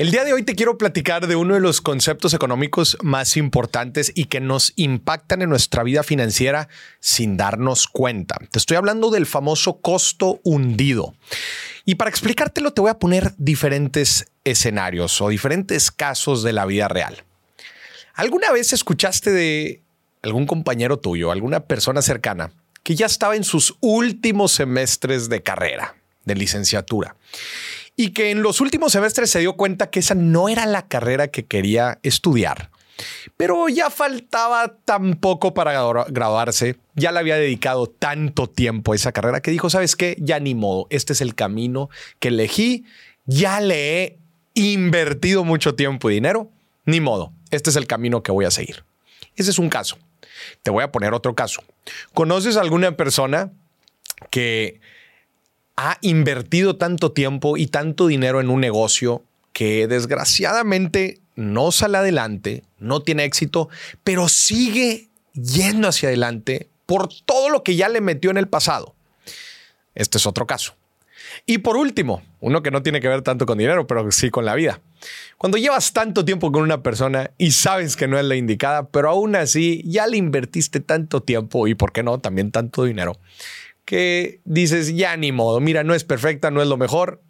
El 0.00 0.10
día 0.12 0.24
de 0.24 0.32
hoy 0.32 0.42
te 0.42 0.54
quiero 0.54 0.78
platicar 0.78 1.26
de 1.26 1.36
uno 1.36 1.52
de 1.52 1.60
los 1.60 1.82
conceptos 1.82 2.32
económicos 2.32 2.96
más 3.02 3.36
importantes 3.36 4.10
y 4.14 4.24
que 4.24 4.40
nos 4.40 4.72
impactan 4.76 5.42
en 5.42 5.50
nuestra 5.50 5.82
vida 5.82 6.02
financiera 6.02 6.70
sin 7.00 7.36
darnos 7.36 7.86
cuenta. 7.86 8.38
Te 8.50 8.58
estoy 8.58 8.78
hablando 8.78 9.10
del 9.10 9.26
famoso 9.26 9.82
costo 9.82 10.40
hundido. 10.42 11.14
Y 11.84 11.96
para 11.96 12.08
explicártelo 12.08 12.72
te 12.72 12.80
voy 12.80 12.88
a 12.88 12.98
poner 12.98 13.34
diferentes 13.36 14.32
escenarios 14.42 15.20
o 15.20 15.28
diferentes 15.28 15.90
casos 15.90 16.42
de 16.42 16.54
la 16.54 16.64
vida 16.64 16.88
real. 16.88 17.22
¿Alguna 18.14 18.52
vez 18.52 18.72
escuchaste 18.72 19.30
de 19.30 19.82
algún 20.22 20.46
compañero 20.46 20.98
tuyo, 20.98 21.30
alguna 21.30 21.60
persona 21.60 22.00
cercana, 22.00 22.54
que 22.82 22.94
ya 22.94 23.04
estaba 23.04 23.36
en 23.36 23.44
sus 23.44 23.76
últimos 23.80 24.52
semestres 24.52 25.28
de 25.28 25.42
carrera, 25.42 25.94
de 26.24 26.36
licenciatura? 26.36 27.16
Y 28.00 28.12
que 28.12 28.30
en 28.30 28.40
los 28.40 28.62
últimos 28.62 28.92
semestres 28.92 29.30
se 29.30 29.40
dio 29.40 29.56
cuenta 29.56 29.90
que 29.90 30.00
esa 30.00 30.14
no 30.14 30.48
era 30.48 30.64
la 30.64 30.88
carrera 30.88 31.28
que 31.28 31.44
quería 31.44 31.98
estudiar. 32.02 32.70
Pero 33.36 33.68
ya 33.68 33.90
faltaba 33.90 34.74
tan 34.86 35.16
poco 35.16 35.52
para 35.52 35.72
graduarse, 36.08 36.76
ya 36.94 37.12
le 37.12 37.18
había 37.18 37.36
dedicado 37.36 37.88
tanto 37.88 38.46
tiempo 38.46 38.92
a 38.92 38.96
esa 38.96 39.12
carrera 39.12 39.42
que 39.42 39.50
dijo, 39.50 39.68
¿sabes 39.68 39.96
qué? 39.96 40.16
Ya 40.18 40.40
ni 40.40 40.54
modo, 40.54 40.86
este 40.88 41.12
es 41.12 41.20
el 41.20 41.34
camino 41.34 41.90
que 42.20 42.28
elegí, 42.28 42.86
ya 43.26 43.60
le 43.60 44.02
he 44.02 44.18
invertido 44.54 45.44
mucho 45.44 45.74
tiempo 45.74 46.10
y 46.10 46.14
dinero, 46.14 46.48
ni 46.86 47.02
modo, 47.02 47.34
este 47.50 47.68
es 47.68 47.76
el 47.76 47.86
camino 47.86 48.22
que 48.22 48.32
voy 48.32 48.46
a 48.46 48.50
seguir. 48.50 48.82
Ese 49.36 49.50
es 49.50 49.58
un 49.58 49.68
caso. 49.68 49.98
Te 50.62 50.70
voy 50.70 50.84
a 50.84 50.90
poner 50.90 51.12
otro 51.12 51.34
caso. 51.34 51.62
¿Conoces 52.14 52.56
alguna 52.56 52.96
persona 52.96 53.52
que 54.30 54.80
ha 55.82 55.96
invertido 56.02 56.76
tanto 56.76 57.12
tiempo 57.12 57.56
y 57.56 57.66
tanto 57.66 58.06
dinero 58.06 58.42
en 58.42 58.50
un 58.50 58.60
negocio 58.60 59.24
que 59.54 59.86
desgraciadamente 59.86 61.20
no 61.36 61.72
sale 61.72 61.96
adelante, 61.96 62.64
no 62.78 63.00
tiene 63.00 63.24
éxito, 63.24 63.70
pero 64.04 64.28
sigue 64.28 65.08
yendo 65.32 65.88
hacia 65.88 66.10
adelante 66.10 66.68
por 66.84 67.08
todo 67.24 67.48
lo 67.48 67.62
que 67.62 67.76
ya 67.76 67.88
le 67.88 68.02
metió 68.02 68.30
en 68.30 68.36
el 68.36 68.46
pasado. 68.46 68.94
Este 69.94 70.18
es 70.18 70.26
otro 70.26 70.46
caso. 70.46 70.74
Y 71.46 71.58
por 71.58 71.78
último, 71.78 72.22
uno 72.40 72.62
que 72.62 72.70
no 72.70 72.82
tiene 72.82 73.00
que 73.00 73.08
ver 73.08 73.22
tanto 73.22 73.46
con 73.46 73.56
dinero, 73.56 73.86
pero 73.86 74.10
sí 74.10 74.28
con 74.28 74.44
la 74.44 74.54
vida. 74.54 74.80
Cuando 75.38 75.56
llevas 75.56 75.94
tanto 75.94 76.26
tiempo 76.26 76.52
con 76.52 76.62
una 76.62 76.82
persona 76.82 77.30
y 77.38 77.52
sabes 77.52 77.96
que 77.96 78.06
no 78.06 78.18
es 78.18 78.26
la 78.26 78.36
indicada, 78.36 78.88
pero 78.88 79.08
aún 79.08 79.34
así 79.34 79.82
ya 79.86 80.06
le 80.06 80.18
invertiste 80.18 80.80
tanto 80.80 81.22
tiempo 81.22 81.68
y, 81.68 81.74
¿por 81.74 81.92
qué 81.92 82.02
no?, 82.02 82.18
también 82.18 82.50
tanto 82.50 82.84
dinero, 82.84 83.18
que 83.90 84.38
dices, 84.44 84.94
ya 84.94 85.16
ni 85.16 85.32
modo, 85.32 85.58
mira, 85.58 85.82
no 85.82 85.96
es 85.96 86.04
perfecta, 86.04 86.52
no 86.52 86.62
es 86.62 86.68
lo 86.68 86.76
mejor, 86.76 87.20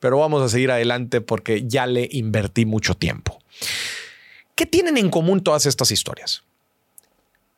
pero 0.00 0.18
vamos 0.18 0.42
a 0.42 0.48
seguir 0.48 0.72
adelante 0.72 1.20
porque 1.20 1.62
ya 1.64 1.86
le 1.86 2.08
invertí 2.10 2.66
mucho 2.66 2.96
tiempo. 2.96 3.38
¿Qué 4.56 4.66
tienen 4.66 4.98
en 4.98 5.10
común 5.10 5.44
todas 5.44 5.64
estas 5.64 5.92
historias? 5.92 6.42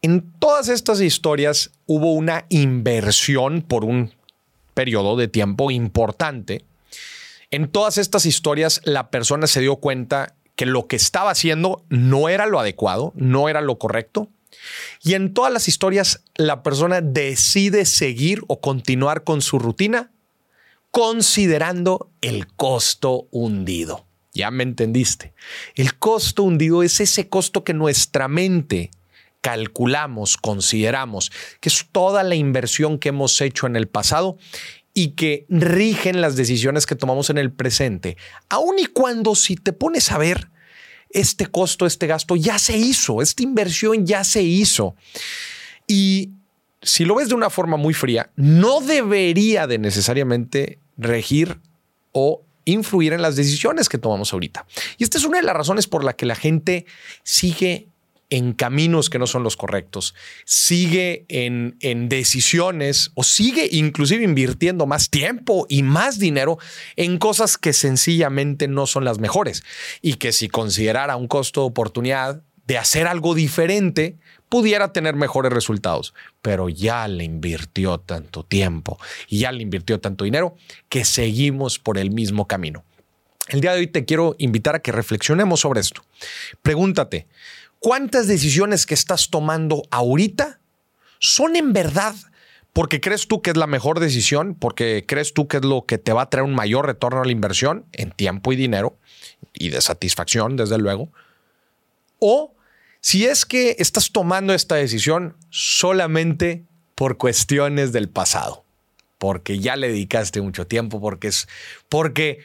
En 0.02 0.30
todas 0.38 0.68
estas 0.68 1.00
historias 1.00 1.70
hubo 1.86 2.12
una 2.12 2.44
inversión 2.50 3.62
por 3.62 3.86
un 3.86 4.12
periodo 4.74 5.16
de 5.16 5.28
tiempo 5.28 5.70
importante. 5.70 6.62
En 7.50 7.66
todas 7.66 7.96
estas 7.96 8.26
historias 8.26 8.82
la 8.84 9.08
persona 9.08 9.46
se 9.46 9.60
dio 9.62 9.76
cuenta 9.76 10.34
que 10.54 10.66
lo 10.66 10.86
que 10.86 10.96
estaba 10.96 11.30
haciendo 11.30 11.82
no 11.88 12.28
era 12.28 12.44
lo 12.44 12.60
adecuado, 12.60 13.14
no 13.16 13.48
era 13.48 13.62
lo 13.62 13.78
correcto 13.78 14.28
y 15.02 15.14
en 15.14 15.32
todas 15.34 15.52
las 15.52 15.68
historias, 15.68 16.24
la 16.36 16.62
persona 16.62 17.00
decide 17.00 17.84
seguir 17.84 18.42
o 18.48 18.60
continuar 18.60 19.24
con 19.24 19.42
su 19.42 19.58
rutina 19.58 20.12
considerando 20.90 22.10
el 22.20 22.46
costo 22.48 23.28
hundido. 23.30 24.06
Ya 24.32 24.50
me 24.50 24.62
entendiste. 24.62 25.34
El 25.74 25.98
costo 25.98 26.42
hundido 26.42 26.82
es 26.82 27.00
ese 27.00 27.28
costo 27.28 27.64
que 27.64 27.74
nuestra 27.74 28.28
mente 28.28 28.90
calculamos, 29.40 30.36
consideramos, 30.36 31.32
que 31.60 31.68
es 31.68 31.86
toda 31.90 32.22
la 32.22 32.34
inversión 32.34 32.98
que 32.98 33.08
hemos 33.08 33.40
hecho 33.40 33.66
en 33.66 33.76
el 33.76 33.88
pasado 33.88 34.36
y 34.92 35.12
que 35.12 35.46
rigen 35.48 36.20
las 36.20 36.36
decisiones 36.36 36.86
que 36.86 36.96
tomamos 36.96 37.30
en 37.30 37.38
el 37.38 37.52
presente. 37.52 38.16
Aun 38.48 38.78
y 38.78 38.86
cuando 38.86 39.34
si 39.34 39.56
te 39.56 39.72
pones 39.72 40.12
a 40.12 40.18
ver, 40.18 40.50
este 41.10 41.46
costo, 41.46 41.86
este 41.86 42.06
gasto 42.06 42.36
ya 42.36 42.58
se 42.58 42.76
hizo, 42.76 43.22
esta 43.22 43.42
inversión 43.42 44.06
ya 44.06 44.24
se 44.24 44.42
hizo. 44.42 44.94
Y 45.86 46.30
si 46.82 47.04
lo 47.04 47.16
ves 47.16 47.28
de 47.28 47.34
una 47.34 47.50
forma 47.50 47.76
muy 47.76 47.94
fría, 47.94 48.30
no 48.36 48.80
debería 48.80 49.66
de 49.66 49.78
necesariamente 49.78 50.78
regir 50.96 51.60
o 52.12 52.42
influir 52.64 53.12
en 53.12 53.22
las 53.22 53.36
decisiones 53.36 53.88
que 53.88 53.98
tomamos 53.98 54.32
ahorita. 54.32 54.66
Y 54.98 55.04
esta 55.04 55.18
es 55.18 55.24
una 55.24 55.38
de 55.38 55.44
las 55.44 55.56
razones 55.56 55.86
por 55.86 56.04
la 56.04 56.14
que 56.14 56.26
la 56.26 56.36
gente 56.36 56.86
sigue 57.22 57.89
en 58.30 58.52
caminos 58.52 59.10
que 59.10 59.18
no 59.18 59.26
son 59.26 59.42
los 59.42 59.56
correctos, 59.56 60.14
sigue 60.44 61.26
en, 61.28 61.76
en, 61.80 62.08
decisiones 62.08 63.10
o 63.14 63.24
sigue 63.24 63.68
inclusive 63.72 64.24
invirtiendo 64.24 64.86
más 64.86 65.10
tiempo 65.10 65.66
y 65.68 65.82
más 65.82 66.18
dinero 66.18 66.58
en 66.96 67.18
cosas 67.18 67.58
que 67.58 67.72
sencillamente 67.72 68.68
no 68.68 68.86
son 68.86 69.04
las 69.04 69.18
mejores 69.18 69.64
y 70.00 70.14
que 70.14 70.32
si 70.32 70.48
considerara 70.48 71.16
un 71.16 71.28
costo 71.28 71.62
de 71.62 71.66
oportunidad 71.66 72.42
de 72.66 72.78
hacer 72.78 73.08
algo 73.08 73.34
diferente, 73.34 74.16
pudiera 74.48 74.92
tener 74.92 75.16
mejores 75.16 75.52
resultados, 75.52 76.14
pero 76.40 76.68
ya 76.68 77.08
le 77.08 77.24
invirtió 77.24 77.98
tanto 77.98 78.44
tiempo 78.44 78.98
y 79.28 79.40
ya 79.40 79.50
le 79.50 79.62
invirtió 79.62 79.98
tanto 79.98 80.24
dinero 80.24 80.54
que 80.88 81.04
seguimos 81.04 81.80
por 81.80 81.98
el 81.98 82.10
mismo 82.10 82.46
camino. 82.46 82.84
El 83.48 83.60
día 83.60 83.72
de 83.72 83.80
hoy 83.80 83.86
te 83.88 84.04
quiero 84.04 84.36
invitar 84.38 84.76
a 84.76 84.78
que 84.78 84.92
reflexionemos 84.92 85.60
sobre 85.60 85.80
esto. 85.80 86.02
Pregúntate, 86.62 87.26
¿Cuántas 87.80 88.28
decisiones 88.28 88.84
que 88.84 88.92
estás 88.92 89.30
tomando 89.30 89.82
ahorita 89.90 90.60
son 91.18 91.56
en 91.56 91.72
verdad 91.72 92.14
porque 92.74 93.00
crees 93.00 93.26
tú 93.26 93.42
que 93.42 93.50
es 93.50 93.56
la 93.56 93.66
mejor 93.66 94.00
decisión, 94.00 94.54
porque 94.54 95.04
crees 95.06 95.34
tú 95.34 95.48
que 95.48 95.56
es 95.56 95.64
lo 95.64 95.86
que 95.86 95.98
te 95.98 96.12
va 96.12 96.22
a 96.22 96.30
traer 96.30 96.44
un 96.44 96.54
mayor 96.54 96.86
retorno 96.86 97.22
a 97.22 97.24
la 97.24 97.32
inversión 97.32 97.86
en 97.92 98.12
tiempo 98.12 98.52
y 98.52 98.56
dinero 98.56 98.96
y 99.52 99.70
de 99.70 99.80
satisfacción, 99.80 100.56
desde 100.56 100.78
luego? 100.78 101.10
O 102.18 102.54
si 103.00 103.26
es 103.26 103.46
que 103.46 103.76
estás 103.78 104.12
tomando 104.12 104.52
esta 104.52 104.76
decisión 104.76 105.36
solamente 105.48 106.64
por 106.94 107.16
cuestiones 107.16 107.92
del 107.92 108.08
pasado, 108.08 108.62
porque 109.18 109.58
ya 109.58 109.74
le 109.74 109.88
dedicaste 109.88 110.40
mucho 110.40 110.66
tiempo, 110.66 111.00
porque 111.00 111.28
es 111.28 111.48
porque 111.88 112.40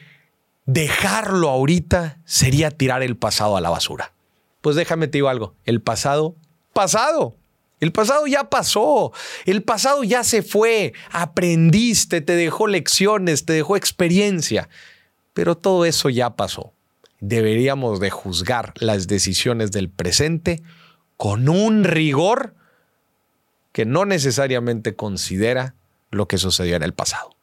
dejarlo 0.64 1.50
ahorita 1.50 2.18
sería 2.24 2.70
tirar 2.70 3.02
el 3.02 3.16
pasado 3.16 3.56
a 3.56 3.60
la 3.60 3.70
basura 3.70 4.15
pues 4.66 4.74
déjame 4.74 5.06
te 5.06 5.18
digo 5.18 5.28
algo, 5.28 5.54
el 5.64 5.80
pasado, 5.80 6.34
pasado. 6.72 7.36
El 7.78 7.92
pasado 7.92 8.26
ya 8.26 8.50
pasó, 8.50 9.12
el 9.44 9.62
pasado 9.62 10.02
ya 10.02 10.24
se 10.24 10.42
fue, 10.42 10.92
aprendiste, 11.12 12.20
te 12.20 12.34
dejó 12.34 12.66
lecciones, 12.66 13.44
te 13.44 13.52
dejó 13.52 13.76
experiencia, 13.76 14.68
pero 15.34 15.56
todo 15.56 15.84
eso 15.84 16.08
ya 16.08 16.34
pasó. 16.34 16.72
Deberíamos 17.20 18.00
de 18.00 18.10
juzgar 18.10 18.74
las 18.80 19.06
decisiones 19.06 19.70
del 19.70 19.88
presente 19.88 20.64
con 21.16 21.48
un 21.48 21.84
rigor 21.84 22.56
que 23.70 23.84
no 23.84 24.04
necesariamente 24.04 24.96
considera 24.96 25.76
lo 26.10 26.26
que 26.26 26.38
sucedió 26.38 26.74
en 26.74 26.82
el 26.82 26.92
pasado. 26.92 27.35